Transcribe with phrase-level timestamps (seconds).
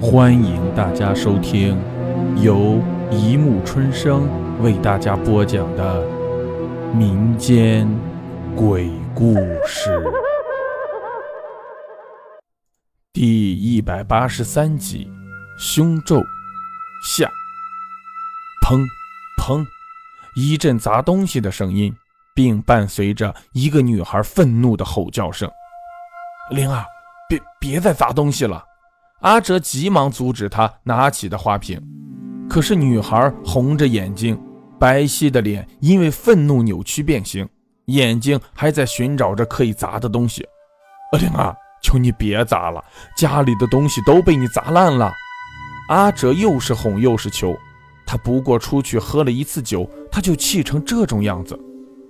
[0.00, 1.76] 欢迎大家收听
[2.40, 4.28] 由一木春生
[4.62, 6.06] 为大家播讲的
[6.94, 7.88] 民间
[8.54, 9.34] 鬼故
[9.66, 10.00] 事
[13.12, 15.10] 第一百八十三集：
[15.58, 16.22] 凶咒
[17.04, 17.28] 下。
[18.64, 18.86] 砰
[19.42, 19.66] 砰，
[20.36, 21.92] 一阵砸东西的声音，
[22.36, 25.50] 并伴随着一个女孩愤怒的吼叫声
[26.54, 26.84] ：“灵儿，
[27.28, 28.64] 别别再砸东西了！”
[29.20, 31.80] 阿哲急忙阻止他拿起的花瓶，
[32.48, 34.40] 可是女孩红着眼睛，
[34.78, 37.46] 白皙的脸因为愤怒扭曲变形，
[37.86, 40.46] 眼睛还在寻找着可以砸的东西。
[41.12, 42.80] 阿玲啊，求你别砸了，
[43.16, 45.12] 家里的东西都被你砸烂了。
[45.88, 47.56] 阿哲又是哄又是求，
[48.06, 51.58] 他不过出去喝了一次酒，他就气成这种样子。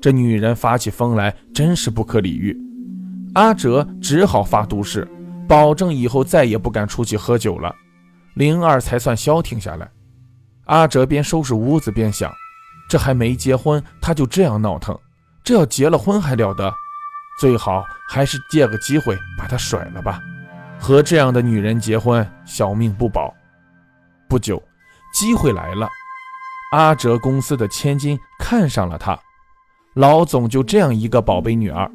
[0.00, 2.56] 这女人发起疯来真是不可理喻。
[3.34, 5.06] 阿哲只好发毒誓。
[5.48, 7.74] 保证以后再也不敢出去喝酒了，
[8.34, 9.90] 灵儿才算消停下来。
[10.64, 12.32] 阿哲边收拾屋子边想：
[12.88, 14.94] 这还没结婚，他就这样闹腾；
[15.44, 16.72] 这要结了婚还了得？
[17.38, 20.20] 最好还是借个机会把他甩了吧。
[20.78, 23.34] 和这样的女人结婚，小命不保。
[24.28, 24.62] 不久，
[25.12, 25.88] 机会来了，
[26.72, 29.18] 阿哲公司的千金看上了他。
[29.94, 31.90] 老总就这样一个宝贝女儿，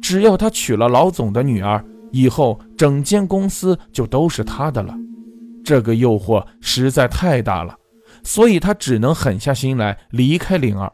[0.00, 1.84] 只要他娶了老总的女儿。
[2.12, 4.94] 以后整间公司就都是他的了，
[5.64, 7.74] 这个诱惑实在太大了，
[8.22, 10.92] 所以他只能狠下心来离开灵儿。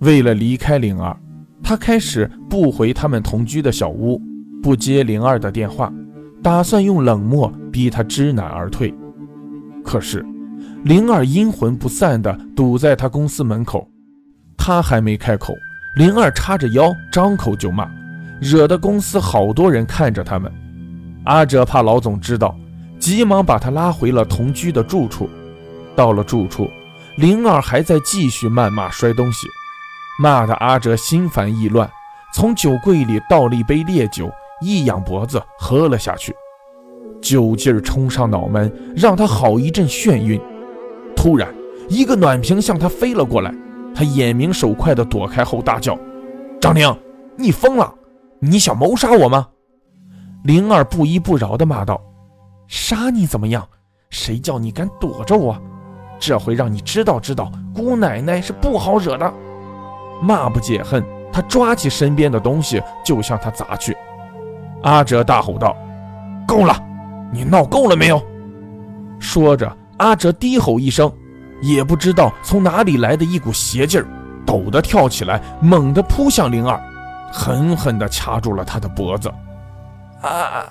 [0.00, 1.16] 为了离开灵儿，
[1.62, 4.20] 他开始不回他们同居的小屋，
[4.62, 5.92] 不接灵儿的电话，
[6.42, 8.94] 打算用冷漠逼他知难而退。
[9.84, 10.24] 可是
[10.84, 13.88] 灵儿阴魂不散地堵在他公司门口，
[14.56, 15.52] 他还没开口，
[15.96, 17.97] 灵儿叉着腰张口就骂。
[18.40, 20.52] 惹得公司好多人看着他们，
[21.24, 22.56] 阿哲怕老总知道，
[22.98, 25.28] 急忙把他拉回了同居的住处。
[25.96, 26.70] 到了住处，
[27.16, 29.48] 灵儿还在继续谩骂、摔东西，
[30.22, 31.90] 骂得阿哲心烦意乱，
[32.32, 34.30] 从酒柜里倒了一杯烈酒，
[34.60, 36.32] 一仰脖子喝了下去。
[37.20, 40.40] 酒劲儿冲上脑门，让他好一阵眩晕。
[41.16, 41.52] 突然，
[41.88, 43.52] 一个暖瓶向他飞了过来，
[43.92, 45.98] 他眼明手快地躲开后大叫
[46.62, 46.96] ：“张玲，
[47.36, 47.92] 你疯了！”
[48.40, 49.48] 你想谋杀我吗？
[50.44, 52.00] 灵儿不依不饶地骂道
[52.68, 53.66] ：“杀你怎么样？
[54.10, 55.60] 谁叫你敢躲着我？
[56.20, 59.32] 这回让你知道知道，姑奶奶是不好惹的。”
[60.22, 63.96] 骂不解恨，他抓起身边的东西就向他砸去。
[64.82, 65.76] 阿哲大吼道
[66.46, 66.74] ：“够了！
[67.32, 68.22] 你闹够了没有？”
[69.18, 71.12] 说着，阿哲低吼一声，
[71.60, 74.06] 也不知道从哪里来的一股邪劲儿，
[74.46, 76.80] 陡地跳起来，猛地扑向灵儿。
[77.32, 79.32] 狠狠地掐住了他的脖子，
[80.22, 80.64] 啊！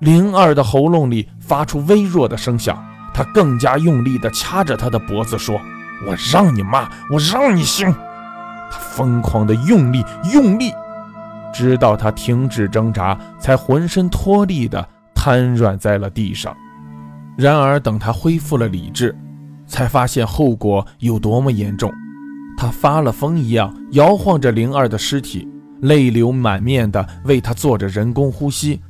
[0.00, 2.78] 灵儿的喉咙里发出微弱的声响，
[3.12, 5.60] 他更加用力地掐着他的脖子，说
[6.06, 7.92] ：“我让你骂，我让你醒。”
[8.70, 10.72] 他疯狂地用力用力，
[11.52, 16.54] 直到他停止挣扎，才浑身脱力地瘫软在了地上。
[17.36, 19.16] 然而，等他恢复了理智，
[19.66, 21.92] 才发现后果有多么严重。
[22.56, 25.48] 他发了疯一样摇晃着灵儿的尸体。
[25.80, 28.80] 泪流满面的为他做着人工呼吸，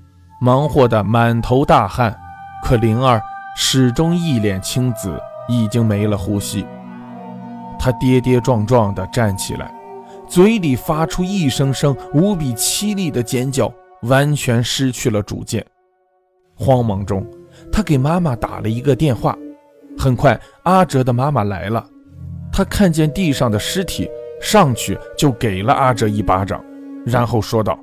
[0.41, 2.17] 忙活得满头大汗。
[2.63, 3.21] 可灵儿
[3.57, 6.67] 始终一脸青紫，已经没了呼吸。
[7.79, 9.73] 他跌跌撞撞地站起来，
[10.29, 13.73] 嘴里发出一声声无比凄厉的尖叫，
[14.03, 15.65] 完全失去了主见。
[16.57, 17.25] 慌忙中，
[17.71, 19.37] 他给妈妈打了一个电话。
[19.97, 21.85] 很快，阿哲的妈妈来了。
[22.53, 24.11] 他看见地上的尸体，
[24.41, 26.61] 上去就给了阿哲一巴掌。
[27.09, 27.79] 然后说道：“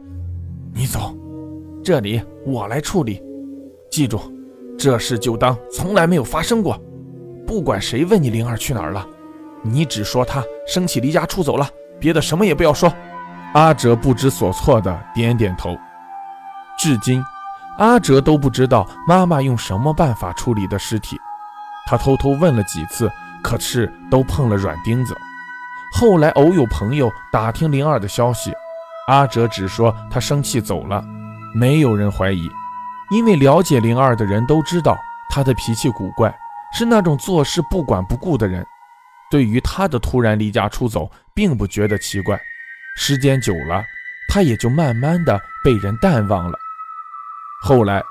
[0.73, 1.15] 你走，
[1.83, 3.21] 这里我来处理。
[3.89, 4.19] 记住，
[4.77, 6.79] 这事就当从来没有发生过。
[7.47, 9.05] 不管谁问你灵儿去哪儿了，
[9.61, 11.67] 你只说她生气离家出走了，
[11.99, 12.91] 别的什么也不要说。”
[13.53, 15.77] 阿哲不知所措的点点头。
[16.77, 17.23] 至今，
[17.77, 21.17] 阿哲都不知道妈妈用什么办法处理的尸体。
[21.87, 23.09] 他偷偷问了几次，
[23.41, 25.15] 可是都碰了软钉子。
[25.93, 28.51] 后来偶有朋友打听灵儿的消息。
[29.07, 31.03] 阿哲只说他生气走了，
[31.53, 32.49] 没有人怀疑，
[33.11, 34.97] 因为了解灵儿的人都知道
[35.29, 36.35] 他的脾气古怪，
[36.73, 38.65] 是那种做事不管不顾的人。
[39.29, 42.39] 对于他的突然离家出走，并不觉得奇怪。
[42.95, 43.83] 时间久了，
[44.29, 46.57] 他也就慢慢的被人淡忘了。
[47.61, 48.01] 后来，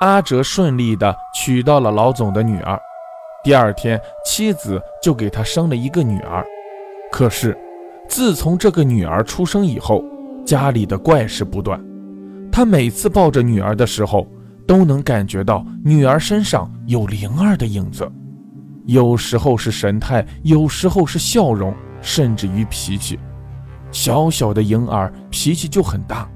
[0.00, 2.80] 阿哲顺利的娶到了老总的女儿，
[3.44, 6.44] 第二天妻子就给他生了一个女儿。
[7.12, 7.56] 可是，
[8.08, 10.02] 自从这个女儿出生以后，
[10.46, 11.84] 家里的怪事不断，
[12.52, 14.26] 他每次抱着女儿的时候，
[14.64, 18.08] 都能感觉到女儿身上有灵儿的影子，
[18.84, 23.18] 有时候是神态，有时候是笑容，甚至于脾气。
[23.90, 26.30] 小小的婴儿脾气就很大。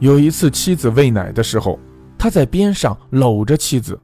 [0.00, 1.78] 有一次妻子喂奶的时候，
[2.18, 3.96] 他在边上搂着妻子，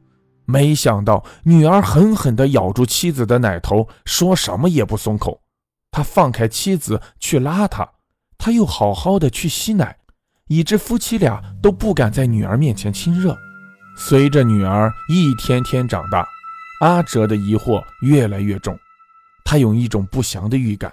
[0.44, 5.40] 没想到女儿狠狠地咬住妻子的奶头，说什么也不松口。
[5.90, 7.88] 他放开妻子去拉她，
[8.42, 9.94] 他又好好的去吸奶，
[10.48, 13.36] 以致夫妻俩都不敢在女儿面前亲热。
[13.98, 16.26] 随着女儿一天天长大，
[16.80, 18.74] 阿哲的疑惑越来越重，
[19.44, 20.90] 他有一种不祥的预感，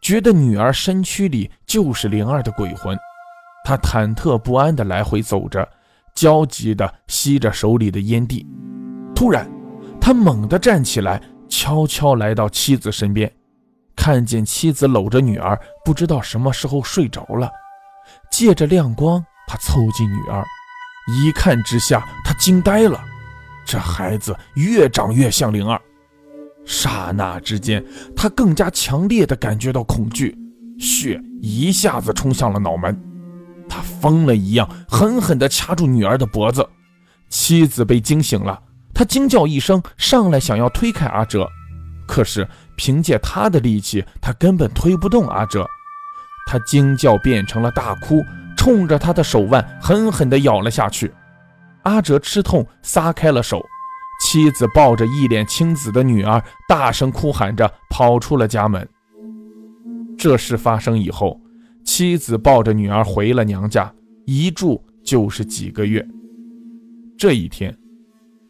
[0.00, 2.96] 觉得女儿身躯里就是灵儿的鬼魂。
[3.64, 5.68] 他忐忑不安地来回走着，
[6.14, 8.46] 焦急地吸着手里的烟蒂。
[9.16, 9.50] 突然，
[10.00, 13.32] 他猛地站起来，悄悄来到妻子身边，
[14.04, 17.50] 看见妻子搂着女儿，不知道什么时候睡着了。
[18.30, 20.44] 借着亮光，他凑近女儿。
[21.08, 23.02] 一看之下，他惊呆了，
[23.64, 25.80] 这孩子越长越像灵儿。
[26.66, 27.82] 刹那之间，
[28.14, 30.36] 他更加强烈的感觉到恐惧，
[30.78, 32.94] 血一下子冲向了脑门。
[33.70, 36.68] 他疯了一样，狠狠地掐住女儿的脖子。
[37.30, 38.60] 妻子被惊醒了，
[38.92, 41.48] 他惊叫一声，上来想要推开阿哲，
[42.06, 42.46] 可是
[42.76, 45.66] 凭借他的力气，他根本推不动阿哲。
[46.46, 48.22] 他惊叫变成了大哭。
[48.56, 51.12] 冲着他的手腕狠狠地咬了下去，
[51.82, 53.62] 阿哲吃痛撒开了手，
[54.22, 58.88] 妻子抱着一脸青紫的女儿，大声哭喊着跑出了家门。
[60.16, 61.38] 这事发生以后，
[61.84, 63.92] 妻子抱着女儿回了娘家，
[64.24, 66.06] 一住就是几个月。
[67.18, 67.76] 这一天，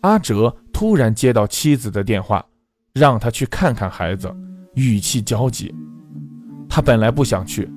[0.03, 2.45] 阿哲突然接到妻子的电话，
[2.95, 4.33] 让他去看看孩子，
[4.75, 5.75] 语气焦急。
[6.69, 7.69] 他本来不想去，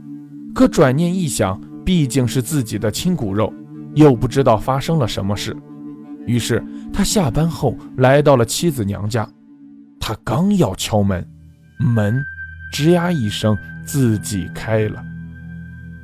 [0.54, 1.60] 可转念一想。
[1.84, 3.52] 毕竟是自己的亲骨肉，
[3.96, 5.56] 又不知道发生了什么事，
[6.26, 6.62] 于是
[6.92, 9.26] 他下班后来到了妻子娘家。
[9.98, 11.26] 他刚要敲门，
[11.80, 12.22] 门
[12.74, 15.02] 吱呀一声自己开了。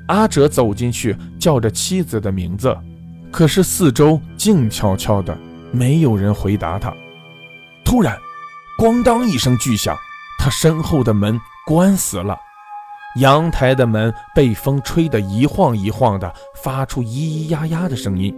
[0.07, 2.73] 阿哲走进去，叫着妻子的名字，
[3.29, 5.37] 可是四周静悄悄的，
[5.73, 6.93] 没有人回答他。
[7.83, 8.17] 突然，
[8.83, 9.97] 咣当一声巨响，
[10.37, 12.37] 他身后的门关死了。
[13.15, 16.29] 阳台的门被风吹得一晃一晃的，
[16.61, 18.35] 发出咿咿呀呀的声音。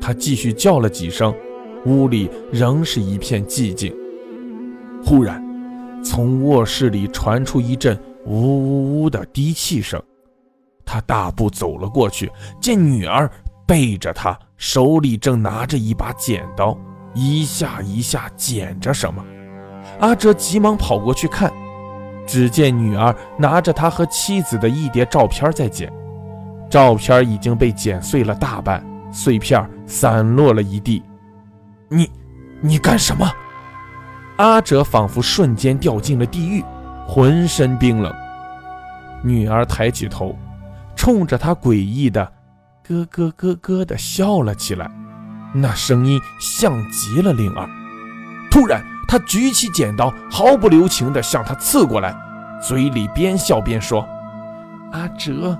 [0.00, 1.34] 他继续叫了几声，
[1.84, 3.94] 屋里仍是一片寂静。
[5.04, 5.44] 忽然，
[6.02, 7.94] 从卧室里传出一阵
[8.24, 10.02] 呜呜呜的低泣声。
[10.86, 13.30] 他大步走了过去，见女儿
[13.66, 16.74] 背着他，手里正拿着一把剪刀，
[17.12, 19.22] 一下一下剪着什么。
[20.00, 21.52] 阿哲急忙跑过去看。
[22.26, 25.90] 只见女儿拿着他和妻子的一叠照片在剪，
[26.68, 31.02] 照片已经被剪碎了大半，碎片散落了一地。
[31.88, 32.10] 你，
[32.60, 33.26] 你干什么？
[34.36, 36.62] 阿哲仿佛瞬间掉进了地狱，
[37.06, 38.14] 浑身冰冷。
[39.24, 40.36] 女儿抬起头，
[40.94, 42.30] 冲着他诡异的
[42.86, 44.90] 咯咯咯咯的笑了起来，
[45.54, 47.66] 那声音像极了灵儿。
[48.50, 48.84] 突然。
[49.08, 52.14] 他举起剪刀，毫不留情地向他刺过来，
[52.62, 54.06] 嘴里边笑边说
[54.92, 55.58] ：“阿哲，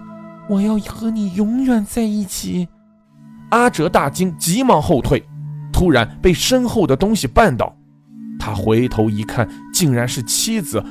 [0.51, 2.69] 我要和你永远在一起。”
[3.51, 5.27] 阿哲大惊，急忙后退，
[5.73, 7.75] 突然被身后的东西绊倒。
[8.39, 10.85] 他回头一看，竟然是妻子，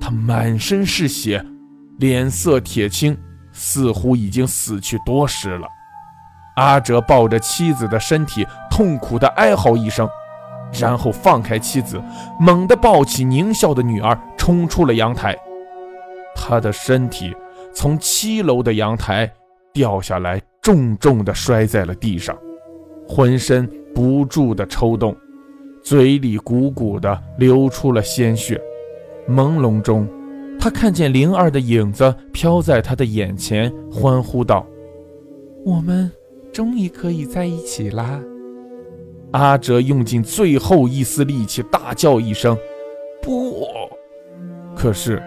[0.00, 1.44] 他满身是血，
[1.98, 3.18] 脸色铁青，
[3.50, 5.66] 似乎已经死去多时了。
[6.54, 10.08] 阿哲抱着妻子的身体，痛苦地哀嚎一声。
[10.72, 12.00] 然后放开妻子，
[12.40, 15.36] 猛地抱起狞笑的女儿，冲出了阳台。
[16.34, 17.34] 他的身体
[17.72, 19.30] 从七楼的阳台
[19.72, 22.36] 掉下来，重重地摔在了地上，
[23.08, 25.16] 浑身不住地抽动，
[25.82, 28.60] 嘴里鼓鼓地流出了鲜血。
[29.28, 30.06] 朦胧中，
[30.60, 34.66] 他看见灵儿的影子飘在他的眼前，欢呼道
[35.64, 36.10] ：“我们
[36.52, 38.20] 终于可以在一起啦！”
[39.36, 42.56] 阿哲用尽最后一丝力气，大叫一声
[43.22, 43.68] ：“不！”
[44.74, 45.22] 可是，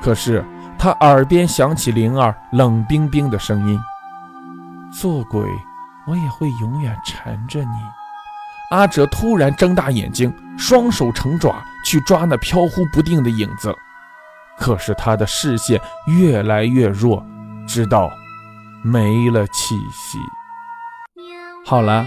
[0.00, 0.44] 可是
[0.78, 3.76] 他耳边响起灵儿冷冰冰的声音
[4.96, 5.44] ：“做鬼，
[6.06, 7.76] 我也会永远缠着你。”
[8.70, 13.74] 阿哲突然睁大眼睛，双手成爪去抓那飘忽不定的影子，
[14.56, 17.26] 可是他的视线越来越弱，
[17.66, 18.08] 直到
[18.84, 20.18] 没了气息。
[21.66, 22.06] 好了。